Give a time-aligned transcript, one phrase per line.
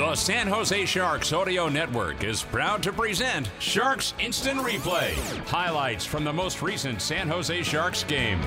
[0.00, 5.12] The San Jose Sharks Audio Network is proud to present Sharks Instant Replay.
[5.46, 8.40] Highlights from the most recent San Jose Sharks game.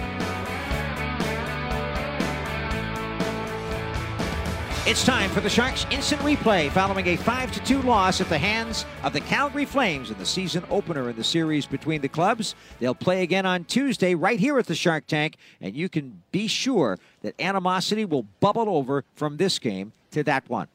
[4.88, 8.88] It's time for the Sharks instant replay following a 5 2 loss at the hands
[9.04, 12.55] of the Calgary Flames in the season opener in the series between the clubs.
[12.79, 16.48] They'll play again on Tuesday right here at the Shark Tank, and you can be
[16.48, 20.67] sure that animosity will bubble over from this game to that one.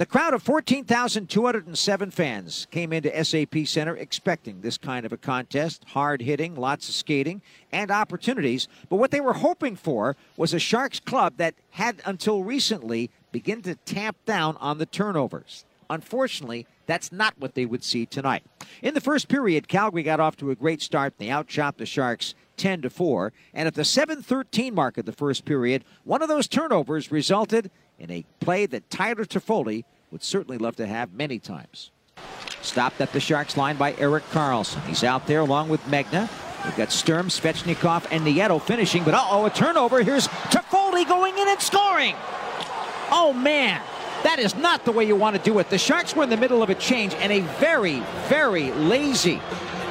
[0.00, 5.84] The crowd of 14,207 fans came into SAP Center expecting this kind of a contest
[5.88, 8.66] hard hitting, lots of skating, and opportunities.
[8.88, 13.60] But what they were hoping for was a Sharks club that had until recently begin
[13.60, 15.66] to tamp down on the turnovers.
[15.90, 18.42] Unfortunately, that's not what they would see tonight.
[18.80, 21.18] In the first period, Calgary got off to a great start.
[21.18, 25.44] They outshot the Sharks 10 to 4, and at the 7-13 mark of the first
[25.44, 30.74] period, one of those turnovers resulted in a play that Tyler Toffoli would certainly love
[30.76, 31.90] to have many times.
[32.62, 34.84] Stopped at the Sharks line by Erik Karlsson.
[34.86, 36.28] He's out there along with Megna.
[36.64, 40.02] We've got Sturm, Svechnikov, and Nieto finishing, but uh-oh, a turnover.
[40.02, 42.14] Here's Toffoli going in and scoring.
[43.10, 43.80] Oh, man.
[44.24, 45.70] That is not the way you want to do it.
[45.70, 49.40] The Sharks were in the middle of a change and a very, very lazy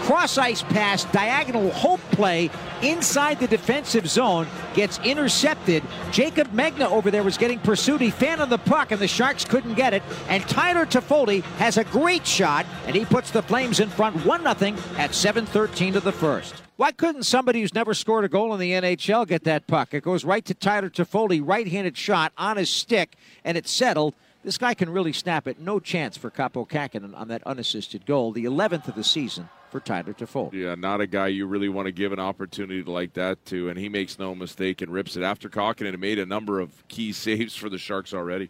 [0.09, 2.49] cross ice pass, diagonal hope play
[2.81, 5.83] inside the defensive zone gets intercepted.
[6.09, 8.02] Jaycob Megna over there was getting pursued.
[8.02, 10.02] He fanned on the puck, and the Sharks couldn't get it.
[10.27, 14.42] And Tyler Toffoli has a great shot, and he puts the Flames in front 1
[14.42, 16.55] 0 at 7:13 to the first.
[16.75, 19.93] Why couldn't somebody who's never scored a goal in the NHL get that puck?
[19.93, 23.15] It goes right to Tyler Toffoli, right-handed shot on his stick,
[23.45, 24.15] and it's settled.
[24.43, 25.59] This guy can really snap it.
[25.59, 29.80] No chance for Kaapo Kähkönen on that unassisted goal, the 11th of the season for
[29.80, 30.53] Tyler Toffoli.
[30.53, 33.77] Yeah, not a guy you really want to give an opportunity like that to, and
[33.77, 35.23] he makes no mistake and rips it.
[35.23, 38.49] After Kähkönen made a number of key saves for the Sharks already.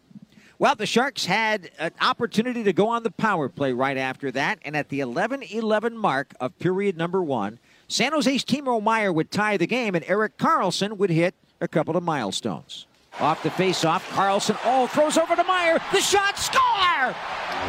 [0.57, 4.59] Well, the Sharks had an opportunity to go on the power play right after that,
[4.63, 9.31] and at the 11 11 mark of period number one, San Jose's Timo Meier would
[9.31, 12.87] tie the game, and Erik Karlsson would hit a couple of milestones.
[13.19, 17.13] Off the face-off, Karlsson, all throws over to Meier, The shot, score!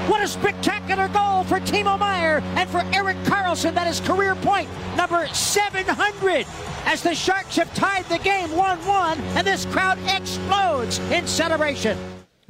[0.06, 3.74] What a spectacular goal for Timo Meier and for Erik Karlsson.
[3.74, 6.46] That is career point number 700
[6.86, 11.98] as the Sharks have tied the game 1-1 and this crowd explodes in celebration.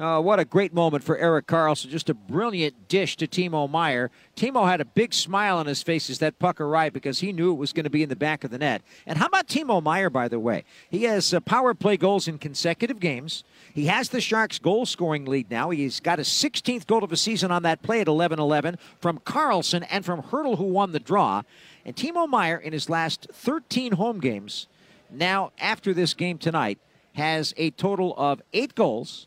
[0.01, 1.91] Uh, what a great moment for Erik Karlsson.
[1.91, 4.11] Just a brilliant dish to Timo Meier.
[4.35, 7.53] Timo had a big smile on his face as that puck arrived because he knew
[7.53, 8.81] it was going to be in the back of the net.
[9.05, 10.65] And how about Timo Meier, by the way?
[10.89, 13.45] He has uh, power play goals in consecutive games.
[13.75, 15.69] He has the Sharks' goal scoring lead now.
[15.69, 19.19] He's got his 16th goal of the season on that play at 11 11 from
[19.19, 21.43] Karlsson and from Hertl, who won the draw.
[21.85, 24.67] And Timo Meier, in his last 13 home games,
[25.11, 26.79] now after this game tonight,
[27.17, 29.27] has a total of eight goals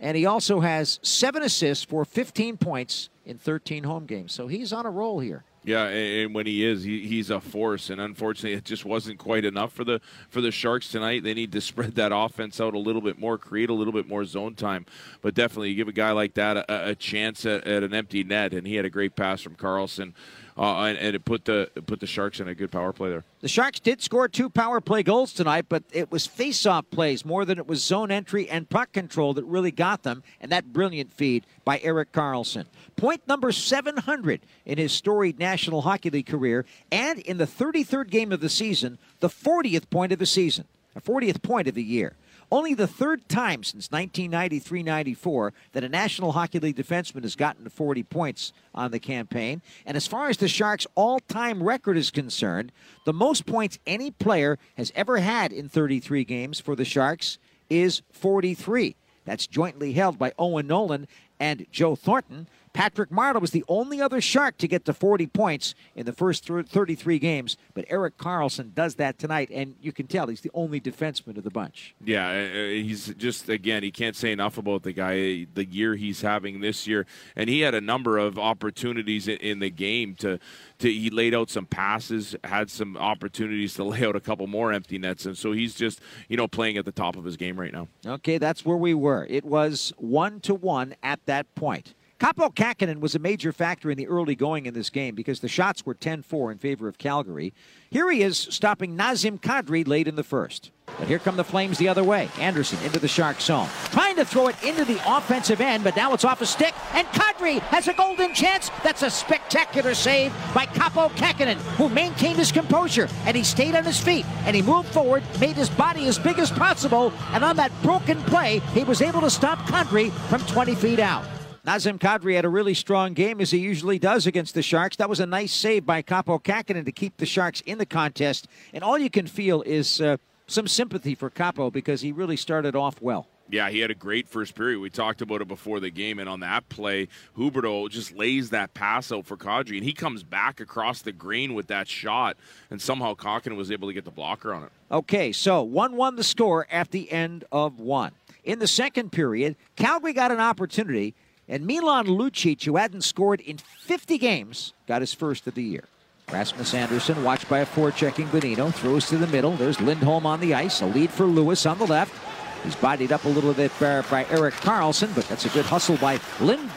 [0.00, 4.32] and he also has seven assists for 15 points in 13 home games.
[4.32, 5.44] So he's on a roll here.
[5.62, 7.90] Yeah, and when he is, he, he's a force.
[7.90, 10.00] And unfortunately, it just wasn't quite enough for the
[10.30, 11.22] for the Sharks tonight.
[11.22, 14.08] They need to spread that offense out a little bit more, create a little bit
[14.08, 14.86] more zone time.
[15.20, 18.24] But definitely, you give a guy like that a, a chance at, at, an empty
[18.24, 20.14] net, and he had a great pass from Karlsson
[20.60, 23.08] uh, and, and, it put the it put the Sharks in a good power play
[23.08, 23.24] there.
[23.40, 27.46] The Sharks did score two power play goals tonight, but it was face-off plays more
[27.46, 31.14] than it was zone entry and puck control that really got them, and that brilliant
[31.14, 32.66] feed by Erik Karlsson.
[32.96, 38.30] Point number 700 in his storied National Hockey League career, and in the 33rd game
[38.30, 42.16] of the season, the 40th point of the season, a 40th point of the year.
[42.52, 47.64] Only the third time since 1993 94 that a National Hockey League defenseman has gotten
[47.64, 49.62] to 40 points on the campaign.
[49.86, 52.72] And as far as the Sharks' all time record is concerned,
[53.06, 57.38] the most points any player has ever had in 33 games for the Sharks
[57.68, 58.96] is 43.
[59.24, 61.06] That's jointly held by Owen Nolan
[61.38, 62.48] and Joe Thornton.
[62.72, 66.46] Patrick Marleau was the only other Shark to get to 40 points in the first
[66.46, 70.80] 33 games, but Erik Karlsson does that tonight, and you can tell he's the only
[70.80, 71.94] defenseman of the bunch.
[72.04, 75.96] Yeah, uh, uh, he's just, again, he can't say enough about the guy, the year
[75.96, 77.06] he's having this year.
[77.34, 80.38] And he had a number of opportunities in the game to,
[80.78, 84.72] to he laid out some passes, had some opportunities to lay out a couple more
[84.72, 85.26] empty nets.
[85.26, 87.88] And so he's just, you know, playing at the top of his game right now.
[88.06, 89.26] Okay, that's where we were.
[89.28, 91.94] It was one to one at that point.
[92.20, 95.48] Kaapo Kähkönen was a major factor in the early going in this game because the
[95.48, 97.54] shots were 10 4 in favor of Calgary.
[97.90, 100.70] Here he is stopping Nazem Kadri late in the first.
[100.98, 102.28] But here come the Flames the other way.
[102.38, 103.68] Andersson into the Shark zone.
[103.86, 107.06] Trying to throw it into the offensive end, but now it's off a stick, and
[107.08, 108.70] Kadri has a golden chance.
[108.84, 113.84] That's a spectacular save by Kaapo Kähkönen, who maintained his composure, and he stayed on
[113.84, 117.56] his feet, and he moved forward, made his body as big as possible, and on
[117.56, 121.24] that broken play, he was able to stop Kadri from 20 feet out.
[121.66, 124.96] Nazem Kadri had a really strong game, as he usually does against the Sharks.
[124.96, 128.48] That was a nice save by Kaapo Kähkönen to keep the Sharks in the contest.
[128.72, 130.16] And all you can feel is uh,
[130.46, 133.26] some sympathy for Kaapo because he really started off well.
[133.50, 134.78] Yeah, he had a great first period.
[134.78, 138.72] We talked about it before the game, and on that play, Huberdeau just lays that
[138.74, 142.36] pass out for Kadri, and he comes back across the green with that shot,
[142.70, 144.70] and somehow Kähkönen was able to get the blocker on it.
[144.90, 148.12] Okay, so 1 1 the score at the end of one.
[148.44, 151.14] In the second period, Calgary got an opportunity
[151.50, 155.84] and Milan Lucic, who hadn't scored in 50 games, got his first of the year.
[156.30, 159.56] Rasmus Andersson, watched by a forechecking Bonino, throws to the middle.
[159.56, 160.80] There's Lindholm on the ice.
[160.80, 162.14] A lead for Lewis on the left.
[162.62, 166.20] He's bodied up a little bit by Erik Karlsson, but that's a good hustle by
[166.40, 166.70] Lind-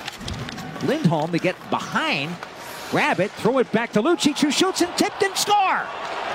[0.86, 2.36] Lindholm to get behind,
[2.90, 5.84] grab it, throw it back to Lucic, who shoots and tipped and score.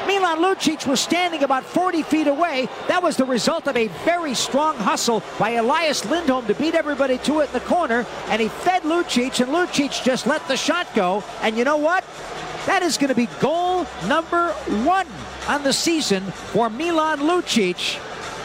[0.07, 2.69] Milan Lucic was standing about 40 feet away.
[2.87, 7.19] That was the result of a very strong hustle by Elias Lindholm to beat everybody
[7.19, 8.07] to it in the corner.
[8.27, 11.25] And he fed Lucic, and Lucic just let the shot go.
[11.43, 12.05] And you know what?
[12.67, 14.53] That is going to be goal number
[14.85, 15.07] one
[15.49, 17.99] on the season for Milan Lucic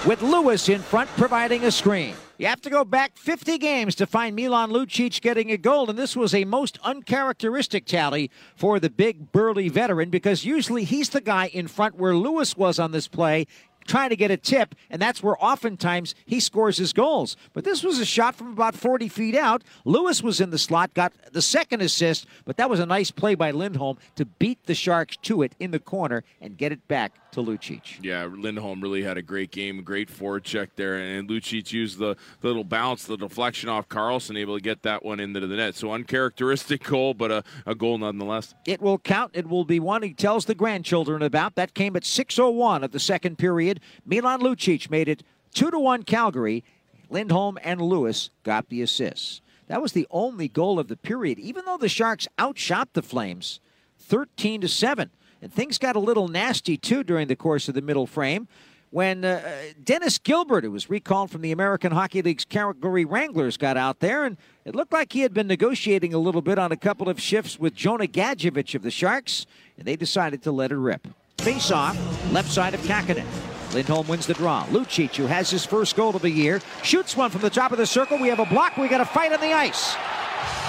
[0.05, 2.15] with Lewis in front providing a screen.
[2.39, 5.99] You have to go back 50 games to find Milan Lucic getting a goal, and
[5.99, 11.21] this was a most uncharacteristic tally for the big burly veteran because usually he's the
[11.21, 13.45] guy in front where Lewis was on this play
[13.85, 17.35] trying to get a tip, and that's where oftentimes he scores his goals.
[17.51, 19.63] But this was a shot from about 40 feet out.
[19.85, 23.35] Lewis was in the slot, got the second assist, but that was a nice play
[23.35, 27.13] by Lindholm to beat the Sharks to it in the corner and get it back
[27.33, 27.99] to Lucic.
[28.01, 32.47] Yeah, Lindholm really had a great game, great forecheck there, and Lucic used the, the
[32.47, 35.75] little bounce, the deflection off Karlsson, able to get that one into the net.
[35.75, 38.53] So uncharacteristic goal, but a, a goal nonetheless.
[38.65, 39.31] It will count.
[39.33, 41.55] It will be one he tells the grandchildren about.
[41.55, 43.79] That came at 6.01 of the second period.
[44.05, 46.63] Milan Lucic made it 2 to 1 Calgary.
[47.09, 49.41] Lindholm and Lewis got the assists.
[49.67, 53.59] That was the only goal of the period, even though the Sharks outshot the Flames
[53.99, 55.09] 13 to 7.
[55.43, 58.47] And things got a little nasty, too, during the course of the middle frame
[58.91, 59.41] when uh,
[59.83, 64.23] Dennis Gilbert, who was recalled from the American Hockey League's Calgary Wranglers, got out there,
[64.23, 67.19] and it looked like he had been negotiating a little bit on a couple of
[67.19, 69.47] shifts with Jonah Gadjovich of the Sharks,
[69.77, 71.07] and they decided to let it rip.
[71.39, 71.97] Face off,
[72.31, 73.25] left side of Kähkönen.
[73.73, 74.63] Lindholm wins the draw.
[74.67, 77.79] Lucic, who has his first goal of the year, shoots one from the top of
[77.79, 78.19] the circle.
[78.19, 78.77] We have a block.
[78.77, 79.95] We got a fight on the ice.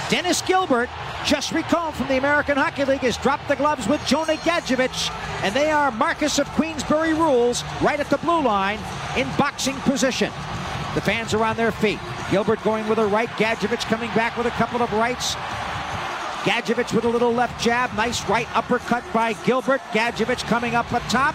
[0.09, 0.89] Dennis Gilbert,
[1.25, 5.11] just recalled from the American Hockey League, has dropped the gloves with Jonah Gadjovich.
[5.43, 8.79] and they are Marquess of Queensberry rules right at the blue line
[9.17, 10.31] in boxing position.
[10.95, 11.99] The fans are on their feet.
[12.31, 15.35] Gilbert going with a right, Gadjovich coming back with a couple of rights.
[16.45, 19.81] Gadjovich with a little left jab, nice right uppercut by Gilbert.
[19.93, 21.35] Gadjovich coming up atop.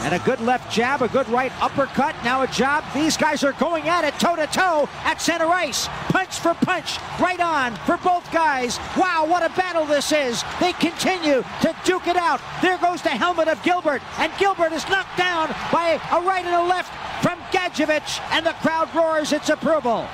[0.00, 2.14] And a good left jab, a good right uppercut.
[2.24, 2.84] Now a job.
[2.94, 5.88] These guys are going at it toe to toe at center ice.
[6.08, 6.98] Punch for punch.
[7.20, 8.78] Right on for both guys.
[8.96, 10.42] Wow, what a battle this is.
[10.60, 12.40] They continue to duke it out.
[12.62, 14.02] There goes the helmet of Gilbert.
[14.18, 18.20] And Gilbert is knocked down by a right and a left from Gadjovich.
[18.30, 20.06] And the crowd roars its approval.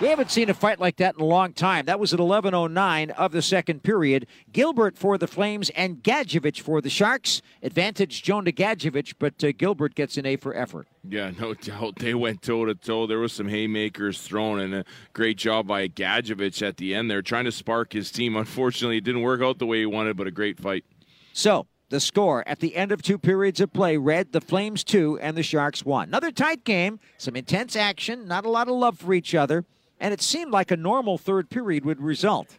[0.00, 1.86] We haven't seen a fight like that in a long time.
[1.86, 4.28] That was at 11.09 of the second period.
[4.52, 7.42] Gilbert for the Flames and Gadjovich for the Sharks.
[7.64, 10.86] Advantage Jonah Gadjovich, but uh, Gilbert gets an A for effort.
[11.02, 11.96] Yeah, no doubt.
[11.96, 13.08] They went toe to toe.
[13.08, 17.20] There was some haymakers thrown, and a great job by Gadjovich at the end there,
[17.20, 18.36] trying to spark his team.
[18.36, 20.84] Unfortunately, it didn't work out the way he wanted, but a great fight.
[21.32, 25.18] So, the score at the end of two periods of play read the Flames 2
[25.18, 26.06] and the Sharks 1.
[26.06, 29.64] Another tight game, some intense action, not a lot of love for each other
[30.00, 32.58] and it seemed like a normal third period would result.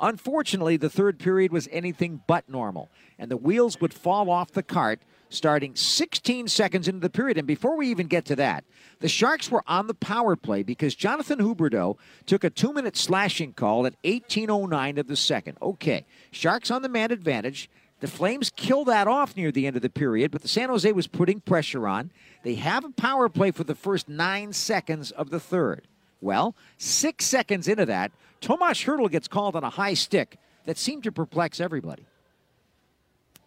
[0.00, 4.62] Unfortunately, the third period was anything but normal, and the wheels would fall off the
[4.62, 7.38] cart starting 16 seconds into the period.
[7.38, 8.64] And before we even get to that,
[8.98, 13.52] the Sharks were on the power play because Jonathan Huberdeau took a two minute slashing
[13.52, 15.56] call at 18.09 of the second.
[15.62, 17.70] Okay, Sharks on the man advantage.
[18.00, 20.90] The Flames kill that off near the end of the period, but the San Jose
[20.92, 22.10] was putting pressure on.
[22.42, 25.86] They have a power play for the first nine seconds of the third.
[26.20, 31.04] Well, six seconds into that, Tomas Hertl gets called on a high stick that seemed
[31.04, 32.04] to perplex everybody.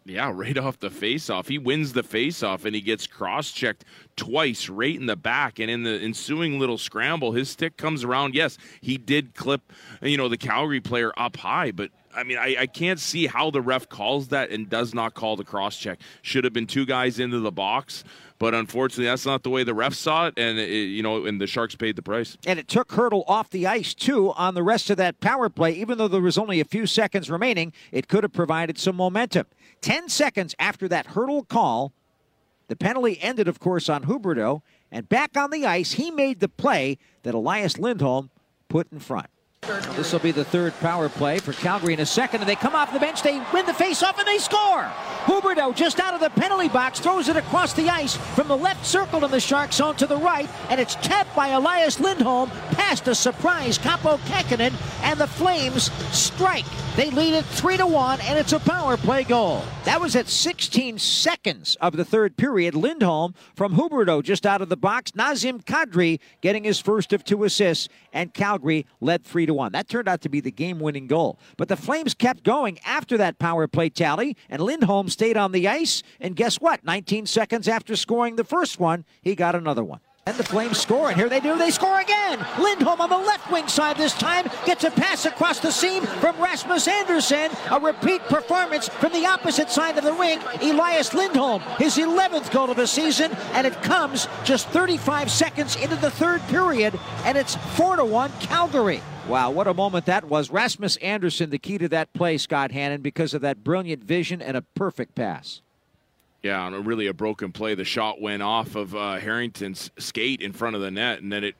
[0.05, 1.47] Yeah, right off the face-off.
[1.47, 3.85] He wins the face-off and he gets cross-checked
[4.17, 5.59] twice right in the back.
[5.59, 8.35] And in the ensuing little scramble, his stick comes around.
[8.35, 9.61] Yes, he did clip,
[10.01, 13.49] you know, the Calgary player up high, but I mean, I, I, can't see how
[13.49, 15.99] the ref calls that and does not call the cross check.
[16.21, 18.03] Should have been two guys into the box,
[18.39, 21.39] but unfortunately, that's not the way the ref saw it, and it, you know, and
[21.39, 22.37] the Sharks paid the price.
[22.45, 25.71] And it took Hertl off the ice too on the rest of that power play.
[25.73, 29.47] Even though there was only a few seconds remaining, it could have provided some momentum.
[29.81, 31.93] Ten seconds after that Hertl call,
[32.67, 36.49] the penalty ended, of course, on Huberdeau, and back on the ice, he made the
[36.49, 38.29] play that Elias Lindholm
[38.69, 39.27] put in front.
[39.95, 42.75] This will be the third power play for Calgary in a second, and they come
[42.75, 43.21] off the bench.
[43.21, 44.83] They win the faceoff and they score.
[45.25, 48.85] Huberdeau just out of the penalty box throws it across the ice from the left
[48.85, 53.07] circle in the Shark zone to the right, and it's tapped by Elias Lindholm past
[53.07, 56.65] a surprise Kaapo Kähkönen, and the Flames strike.
[56.95, 59.63] They lead it three to one, and it's a power play goal.
[59.85, 62.75] That was at 16 seconds of the third period.
[62.75, 65.11] Lindholm from Huberdeau just out of the box.
[65.11, 69.71] Nazem Kadri getting his first of two assists, and Calgary led three to to 1.
[69.71, 71.39] That turned out to be the game winning goal.
[71.57, 75.67] But the Flames kept going after that power play tally, and Lindholm stayed on the
[75.67, 76.03] ice.
[76.19, 76.83] And guess what?
[76.83, 79.99] 19 seconds after scoring the first one, he got another one.
[80.25, 81.57] And the Flames score, and here they do.
[81.57, 82.39] They score again.
[82.57, 86.39] Lindholm on the left wing side this time gets a pass across the seam from
[86.41, 87.51] Rasmus Andersson.
[87.69, 90.41] A repeat performance from the opposite side of the rink.
[90.61, 95.97] Elias Lindholm, his 11th goal of the season, and it comes just 35 seconds into
[95.97, 99.01] the third period, and it's 4 to 1 Calgary.
[99.27, 100.49] Wow, what a moment that was.
[100.49, 104.55] Rasmus Andersson, the key to that play, Scott Hannan, because of that brilliant vision and
[104.55, 105.61] a perfect pass.
[106.43, 110.41] Yeah, on a really a broken play, the shot went off of uh, Harrington's skate
[110.41, 111.55] in front of the net, and then it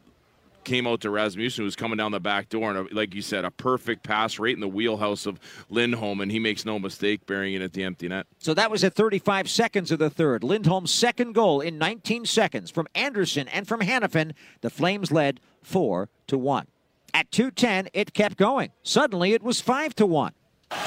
[0.65, 3.21] came out to Rasmussen, who was coming down the back door, and a, like you
[3.21, 7.25] said, a perfect pass right in the wheelhouse of Lindholm, and he makes no mistake
[7.25, 8.27] burying it at the empty net.
[8.39, 10.43] So that was at 35 seconds of the third.
[10.43, 14.33] Lindholm's second goal in 19 seconds from Andersson and from Hanifin.
[14.61, 16.67] The Flames led four to one.
[17.13, 18.71] At 210, it kept going.
[18.81, 20.33] Suddenly, it was 5 to 1.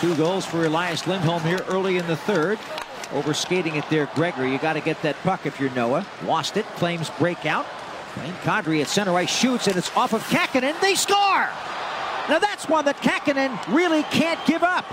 [0.00, 2.58] Two goals for Elias Lindholm here early in the third.
[3.12, 4.46] Over skating it there, Gregor.
[4.46, 6.06] You got to get that puck if you're Noah.
[6.24, 6.64] Lost it.
[6.76, 7.66] Flames break out.
[8.42, 10.80] Kadri at center ice shoots, and it's off of Kähkönen.
[10.80, 11.48] They score!
[12.28, 14.84] Now that's one that Kähkönen really can't give up.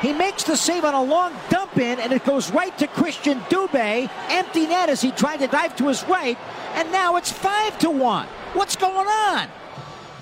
[0.00, 3.40] He makes the save on a long dump in, and it goes right to Christian
[3.42, 4.10] Dubé.
[4.28, 6.36] Empty net as he tried to dive to his right,
[6.74, 8.26] and now it's 5 to 1.
[8.54, 9.48] What's going on?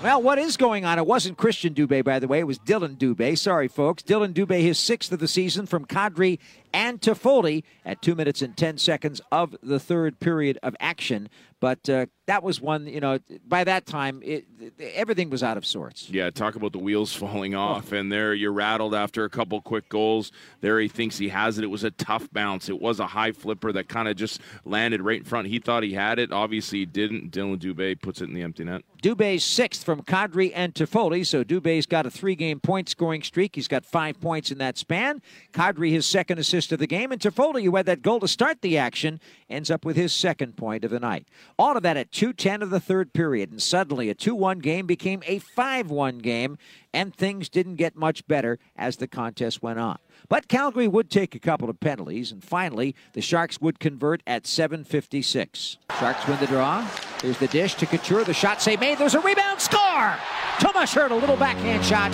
[0.03, 0.99] Well, what is going on?
[0.99, 2.39] It wasn't Christian Dubé, by the way.
[2.39, 3.37] It was Dillon Dubé.
[3.37, 4.03] Sorry, folks.
[4.03, 6.37] Dillon Dubé, his sixth of the season from Kadri
[6.75, 11.29] and Toffoli at two minutes and 10 seconds of the third period of action.
[11.61, 13.17] But uh, that was one, you know,
[13.47, 14.45] by that time, it,
[14.79, 16.09] everything was out of sorts.
[16.09, 17.93] Yeah, talk about the wheels falling off.
[17.93, 17.95] Oh.
[17.95, 20.31] And there you're rattled after a couple quick goals.
[20.61, 21.63] There he thinks he has it.
[21.63, 22.67] It was a tough bounce.
[22.67, 25.47] It was a high flipper that kind of just landed right in front.
[25.47, 26.31] He thought he had it.
[26.31, 27.31] Obviously, he didn't.
[27.31, 28.83] Dillon Dubé puts it in the empty net.
[29.01, 31.25] Dubé's sixth from Kadri and Toffoli.
[31.25, 33.55] So Dubé's got a three game point scoring streak.
[33.55, 35.21] He's got five points in that span.
[35.53, 37.11] Kadri, his second assist of the game.
[37.11, 39.19] And Toffoli, who had that goal to start the action,
[39.49, 41.27] ends up with his second point of the night.
[41.57, 43.51] All of that at 2.10 of the third period.
[43.51, 46.57] And suddenly a 2 1 game became a 5 1 game,
[46.93, 49.97] and things didn't get much better as the contest went on.
[50.29, 54.43] But Calgary would take a couple of penalties, and finally, the Sharks would convert at
[54.43, 55.77] 7.56.
[55.99, 56.87] Sharks win the draw.
[57.21, 58.23] Here's the dish to Couture.
[58.23, 58.97] The shot save made.
[58.97, 59.61] There's a rebound.
[59.61, 60.15] Score!
[60.59, 62.13] Tomas Hertl, a little backhand shot.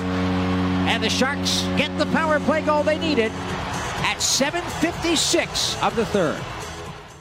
[0.88, 3.32] And the Sharks get the power play goal they needed
[4.04, 6.42] at 7.56 of the third.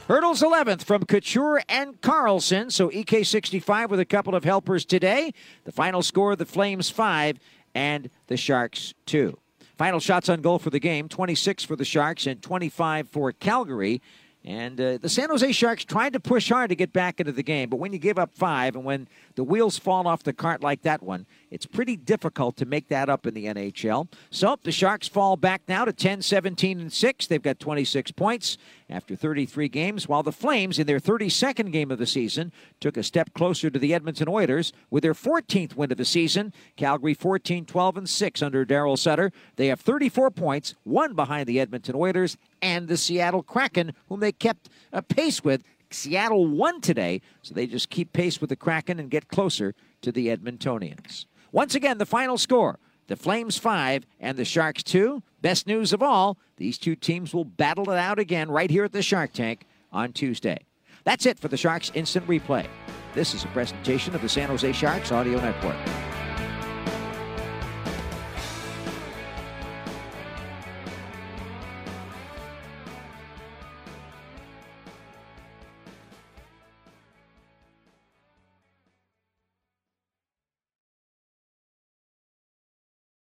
[0.08, 2.72] Hertl's 11th from Couture and Karlsson.
[2.72, 5.32] So EK65 with a couple of helpers today.
[5.64, 7.38] The final score the Flames 5
[7.74, 9.38] and the Sharks 2.
[9.78, 14.02] Final shots on goal for the game 26 for the Sharks and 25 for Calgary.
[14.44, 17.42] And uh, the San Jose Sharks tried to push hard to get back into the
[17.42, 19.06] game, but when you give up five and when
[19.40, 23.08] the wheels fall off the cart like that one, it's pretty difficult to make that
[23.08, 24.06] up in the NHL.
[24.28, 27.26] So the Sharks fall back now to 10, 17, and 6.
[27.26, 28.58] They've got 26 points
[28.90, 33.02] after 33 games, while the Flames, in their 32nd game of the season, took a
[33.02, 36.52] step closer to the Edmonton Oilers with their 14th win of the season.
[36.76, 39.32] Calgary 14, 12, and 6 under Daryl Sutter.
[39.56, 44.32] They have 34 points, one behind the Edmonton Oilers and the Seattle Kraken, whom they
[44.32, 45.64] kept a pace with.
[45.90, 50.12] Seattle won today, so they just keep pace with the Kraken and get closer to
[50.12, 51.26] the Edmontonians.
[51.52, 52.78] Once again, the final score
[53.08, 55.20] the Flames 5 and the Sharks 2.
[55.42, 58.92] Best news of all, these two teams will battle it out again right here at
[58.92, 60.58] the Shark Tank on Tuesday.
[61.02, 62.68] That's it for the Sharks Instant Replay.
[63.12, 66.09] This is a presentation of the San Jose Sharks Audio Network.